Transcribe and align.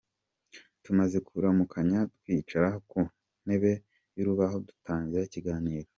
Tumaze 0.83 1.17
kuramukanya 1.27 1.99
twicara 2.15 2.69
ku 2.89 3.01
ntebe 3.45 3.71
y’urubaho 4.15 4.55
dutangira 4.67 5.23
ikiganiro. 5.25 5.89